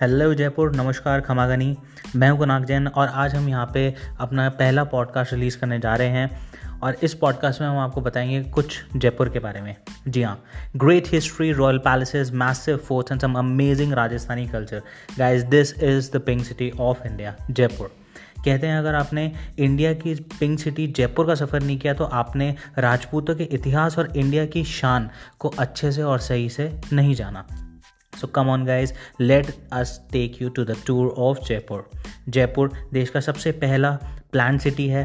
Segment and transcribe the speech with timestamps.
[0.00, 1.76] Hello Jaipur, नमस्कार खमागनी।
[2.16, 5.94] मैं हूँ कुनाक जैन और आज हम यहाँ पे अपना पहला पॉडकास्ट रिलीज़ करने जा
[5.94, 9.76] रहे हैं और इस पॉडकास्ट में हम आपको बताएँगे कुछ जयपुर के बारे में।
[10.08, 10.44] जी हाँ
[10.76, 14.82] great history royal palaces massive forts and some amazing Rajasthani culture
[15.18, 17.96] guys this is the pink city of India Jaipur.
[18.44, 22.54] कहते हैं, अगर आपने इंडिया की पिंक सिटी जयपुर का सफ़र नहीं किया तो आपने
[22.78, 27.46] राजपूतों के इतिहास और इंडिया की शान को अच्छे से और सही से नहीं जाना।
[28.20, 31.90] So come on guys let us take you to the tour of Jaipur
[32.28, 33.98] Jaipur देश का सबसे पहला
[34.32, 35.04] प्लान सिटी है।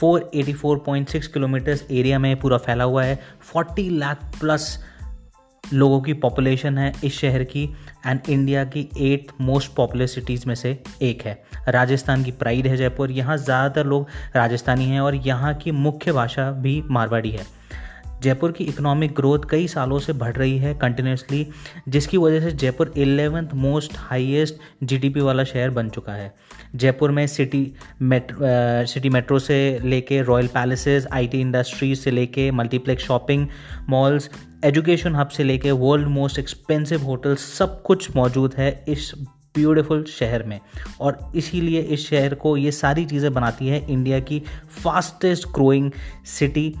[0.00, 3.18] 484.6 किलोमीटर्स एरिया में पूरा फैला हुआ है।
[3.54, 4.78] 40 लाख प्लस
[5.64, 7.64] लोगों की पॉपुलेशन है इस शहर की।
[8.06, 12.76] एंड इंडिया की एट मोस्ट पॉपुलर सिटीज़ में से एक है। राजस्थान की प्राइड है
[12.76, 14.06] जयपुर। यहाँ ज़्यादातर लोग
[14.36, 17.61] राजस्थानी हैं और यहाँ की मुख्य भाषा भी मारवाड़ी है।
[18.22, 21.46] जयपुर की इकोनॉमिक ग्रोथ कई सालों से बढ़ रही है कंटिन्यूसली
[21.88, 26.32] जिसकी वजह से Jaipur eleventh most highest GDP वाला शहर बन चुका है।
[26.74, 27.66] जयपुर में सिटी
[28.02, 28.38] मेट्रो
[28.86, 33.46] सिटी मेट्रो से लेके रॉयल पैलेसेस आईटी इंडस्ट्रीज़ से लेके multiplex shopping
[33.88, 34.30] malls
[34.64, 39.12] education hub से लेके वर्ल्ड मोस्ट एक्सपेंसिव होटल सब कुछ मौजूद है इस
[39.54, 40.58] ब्यूटीफुल शहर में।
[41.00, 44.42] और इसीलिए इस शहर को ये सारी चीज़ें बनाती है इंडिया की
[44.84, 45.90] फास्टेस्ट ग्रोइंग
[46.28, 46.74] सिटी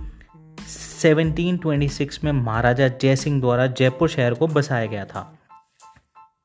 [1.02, 5.38] 1726 में महाराजा जयसिंह द्वारा जयपुर शहर को बसाया गया था।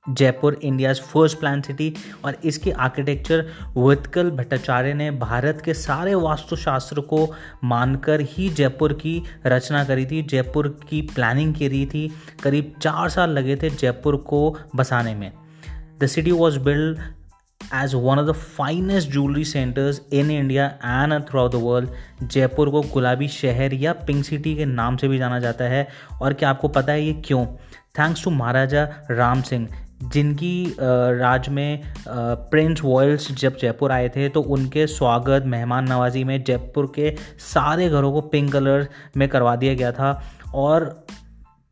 [0.10, 1.94] Jaipur India's first plan city
[2.26, 3.46] और इसकी आर्किटेक्चर
[3.78, 10.22] वितकल भट्टाचार्य ने भारत के सारे वास्तुशास्त्र को मानकर ही जयपुर की रचना करी थी।
[10.22, 12.12] जयपुर की प्लानिंग करी थी।
[12.44, 15.32] करीब चार साल लगे थे जयपुर को बसाने में।
[16.00, 17.00] The city was build
[17.76, 21.90] as one of the finest jewellery centres in India and through the world
[22.24, 25.88] Jaipur को गुलाबी शहर या पिंक सिटी के नाम से भी जाना जाता है।
[26.22, 27.46] और क्या आपको पता है ये क्यों?
[28.00, 29.68] थैंक्स टू महाराजा राम सिंह,
[30.04, 31.82] जिनकी राज में
[32.52, 37.90] प्रिंस वॉयल्स जब जयपुर आए थे तो उनके स्वागत मेहमान नवाजी में जयपुर के सारे
[37.90, 38.88] घरों को पिंक कलर
[39.18, 40.22] में करवा दिया गया था।
[40.56, 40.86] और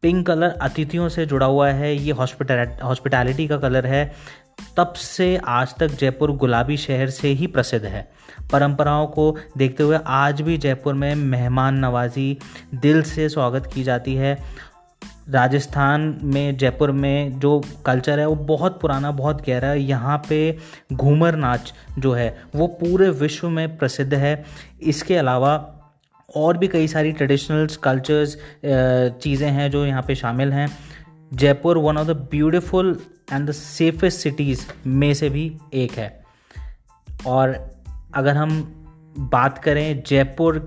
[0.04, 4.04] पिंक कलर अतिथियों से जुड़ा हुआ है। ये हॉस्पिटैलिटी का कलर है।
[4.78, 8.08] तब से आज तक जयपुर गुलाबी शहर से ही प्रसिद्ध है।
[8.52, 12.38] परंपराओं को देखते हुए आज भी जयपुर में मेहमान नवाजी
[12.76, 14.38] दिल से स्वागत की जाती है।
[15.30, 20.58] राजस्थान में, जयपुर में जो कल्चर है, वो बहुत पुराना, बहुत गहरा है। यहाँ पे
[20.94, 24.44] घूमर नाच जो है, वो पूरे विश्व में प्रसिद्ध है।
[24.84, 25.56] इसके अलावा
[26.36, 28.38] और भी कई सारी ट्रेडिशनल्स कल्चर्स
[29.22, 30.68] चीज़ें हैं जो यहाँ पे शामिल हैं।
[31.34, 33.00] Jaipur one of the beautiful
[33.34, 36.26] and the safest cities में से भी एक है।
[37.28, 37.54] और
[38.16, 38.62] अगर हम
[39.20, 40.58] बात करें जयपुर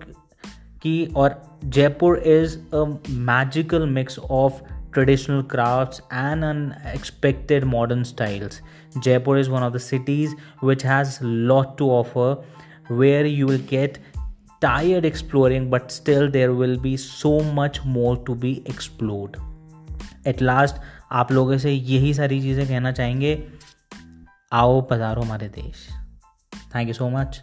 [0.83, 4.63] की, और Jaipur is a magical mix of
[4.95, 8.61] traditional craft and unexpected modern styles
[8.99, 13.99] Jaipur is one of the cities which has lot to offer where you will get
[14.61, 19.37] tired exploring but still there will be so much more to be explored
[20.27, 20.77] At last
[21.13, 23.49] आप लोगों से यही सारी चीज़ें कहना चाहेंगे,
[24.53, 25.89] आओ पधारो हमारे देश।
[26.75, 27.43] Thank you so much